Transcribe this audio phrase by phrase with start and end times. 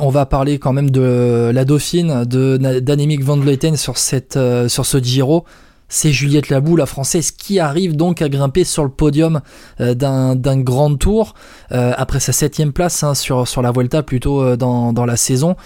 [0.00, 3.74] on va parler quand même de la Dauphine, de d'Annemiek van Vleuten
[4.36, 5.44] euh, sur ce Giro.
[5.88, 9.40] C'est Juliette Labou, la française, qui arrive donc à grimper sur le podium
[9.80, 11.34] euh, d'un grand tour
[11.72, 15.56] euh, après sa septième place hein, sur, sur la Vuelta plutôt dans, dans la saison.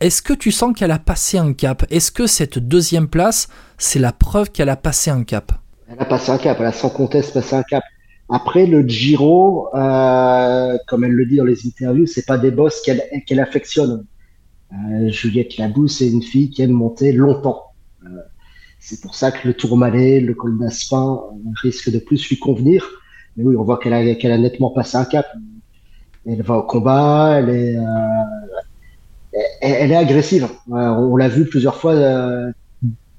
[0.00, 1.84] Est-ce que tu sens qu'elle a passé un cap?
[1.90, 3.48] Est-ce que cette deuxième place,
[3.78, 5.52] c'est la preuve qu'elle a passé un cap?
[5.88, 7.82] Elle a passé un cap, elle a sans conteste passé un cap.
[8.28, 12.80] Après le Giro, euh, comme elle le dit dans les interviews, c'est pas des bosses
[12.82, 14.06] qu'elle affectionne.
[14.72, 17.62] Euh, Juliette Labou, c'est une fille qui aime monter longtemps.
[18.04, 18.08] Euh,
[18.80, 21.20] c'est pour ça que le Tourmalet, le col d'Aspin
[21.62, 22.86] risque de plus lui convenir.
[23.36, 25.26] Mais oui, on voit qu'elle a, nettement passé un cap.
[26.26, 27.76] Elle va au combat, elle est,
[29.60, 30.48] elle, est agressive.
[30.68, 31.94] on l'a vu plusieurs fois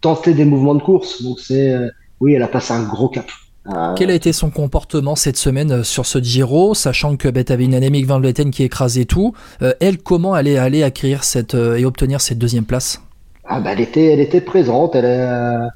[0.01, 1.21] tenter des mouvements de course.
[1.21, 1.75] Donc c'est,
[2.19, 3.27] oui, elle a passé un gros cap.
[3.67, 3.95] Ah.
[3.97, 7.65] Quel a été son comportement cette semaine euh, sur ce Giro, sachant que tu avais
[7.65, 9.33] une anémique Van Vleuten qui écrasait tout.
[9.61, 13.01] Euh, elle, comment elle est allée acquérir cette, euh, et obtenir cette deuxième place?
[13.47, 15.71] Ah bah, elle, était, elle était présente, elle,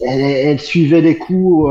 [0.00, 1.70] elle, suivait les coups,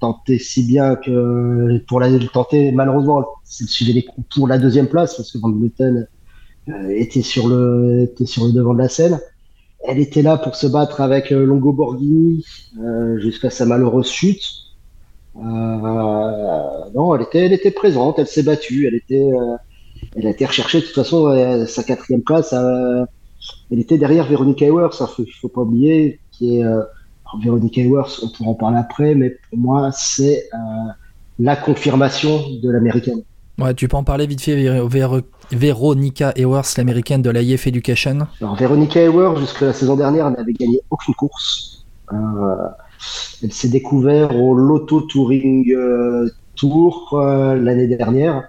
[0.00, 3.26] tentait si bien que pour la tenter, malheureusement,
[3.60, 6.06] elle suivait les coups pour la deuxième place, parce que Van Vleuten
[6.88, 9.20] était, sur le, était sur le devant de la scène
[9.88, 12.44] elle était là pour se battre avec euh, Longo Borghini
[12.78, 14.44] euh, jusqu'à sa malheureuse chute.
[15.36, 15.40] Euh,
[16.94, 19.30] non, elle était, elle était présente, elle s'est battue, elle était,
[20.14, 20.80] elle a été recherchée.
[20.80, 24.90] De toute façon, sa quatrième place, elle était derrière Véronique Ewers.
[25.18, 26.64] Il ne faut pas oublier qui est
[27.40, 28.20] Véronique Ewers.
[28.22, 30.50] On pourra en parler après, mais pour moi, c'est
[31.38, 33.22] la confirmation de l'américaine.
[33.76, 34.56] Tu peux en parler vite fait,
[35.50, 38.26] Veronica Ewers, l'américaine de l'IF Education.
[38.40, 41.86] Alors, Veronica Ewers, jusqu'à la saison dernière, n'avait gagné aucune course.
[42.12, 42.16] Euh,
[43.42, 48.44] elle s'est découverte au Lotto Touring euh, Tour euh, l'année dernière.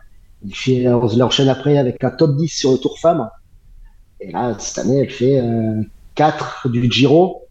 [0.52, 3.30] Fait, on l'enchaîne après avec un top 10 sur le Tour Femme.
[4.22, 5.42] Et là, cette année, elle fait
[6.16, 7.44] 4 du Giro,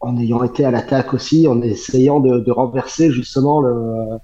[0.00, 4.18] en ayant été à l'attaque aussi, en essayant de renverser justement le,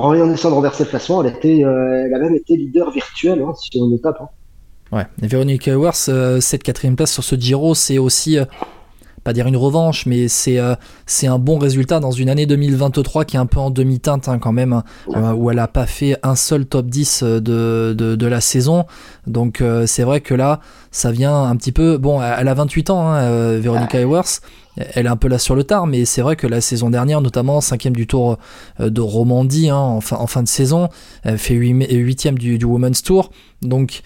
[0.00, 3.52] en, essayant de renverser le classement, elle, euh, elle a même été leader virtuel hein,
[3.54, 4.18] sur une étape.
[4.20, 4.28] Hein.
[4.92, 8.44] Ouais, Véronique Ewers, euh, cette quatrième place sur ce Giro, c'est aussi, euh,
[9.24, 10.58] pas dire une revanche, mais c'est
[11.06, 14.38] c'est un bon résultat dans une année 2023 qui est un peu en demi-teinte hein,
[14.38, 18.40] quand même, où elle a pas fait un seul top 10 de, de, de la
[18.40, 18.86] saison.
[19.26, 21.98] Donc c'est vrai que là, ça vient un petit peu...
[21.98, 24.40] Bon, elle a 28 ans, Véronique Ewers
[24.76, 27.20] elle est un peu là sur le tard, mais c'est vrai que la saison dernière,
[27.20, 28.38] notamment cinquième du Tour
[28.80, 30.88] euh, de Romandie hein, en, fin, en, fin, de saison,
[31.22, 33.30] elle fait huitième du, du Women's Tour,
[33.60, 34.02] donc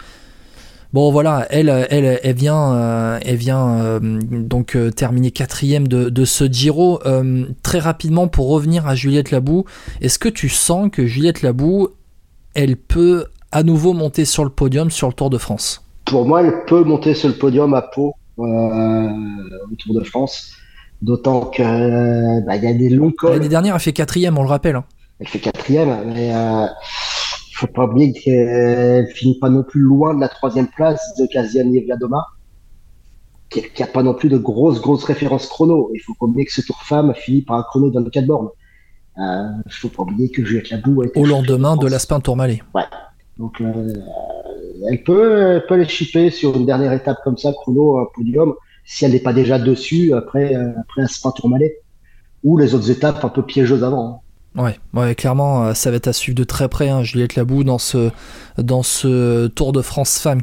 [0.93, 6.25] bon voilà, elle, elle, elle vient, euh, elle vient euh, donc terminer quatrième de, de
[6.25, 7.01] ce Giro.
[7.63, 9.65] très rapidement pour revenir à Juliette Labou,
[10.01, 11.89] est-ce que tu sens que Juliette Labou,
[12.55, 15.85] elle peut à nouveau monter sur le podium sur le Tour de France?
[16.05, 18.15] Pour moi, elle peut monter sur le podium à Pau.
[18.39, 18.45] au
[19.79, 20.53] Tour de France.
[21.03, 21.63] D'autant que
[22.47, 23.33] bah, il y a des longs cols.
[23.33, 24.77] L'année dernière, elle fait quatrième, on le rappelle.
[24.77, 24.85] Hein.
[25.19, 26.67] Elle fait quatrième, mais euh,
[27.57, 31.81] faut pas oublier qu'elle finit pas non plus loin de la troisième place de Kasiani
[31.85, 32.25] Vladoma,
[33.51, 35.91] qui n'a pas non plus de grosses grosses références chrono.
[35.95, 38.27] Il faut pas oublier que ce Tour femme finit par un chrono dans le 4
[38.27, 38.49] bornes.
[39.19, 42.63] Euh, faut pas oublier que Juliette Labou a été au lendemain de l'Aspin Tourmalet.
[42.75, 42.83] Ouais.
[43.39, 43.95] Donc euh,
[44.91, 48.55] elle peut, elle peut aller chipper sur une dernière étape comme ça, chrono, un podium
[48.87, 51.81] si elle n'est pas déjà dessus après, euh, après un sprint tourmalet.
[52.45, 54.23] Ou les autres étapes un peu piégeuses avant.
[54.57, 57.63] Ouais, ouais, clairement, euh, ça va être à suivre de très près, hein, Juliette Labou,
[57.63, 58.11] dans ce,
[58.57, 60.35] dans ce Tour de France femme